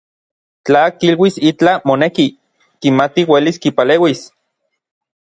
Tla 0.65 0.79
kiluis 1.03 1.35
itlaj 1.49 1.75
moneki, 1.91 2.25
kimati 2.87 3.27
uelis 3.35 3.63
kipaleuis. 3.67 4.25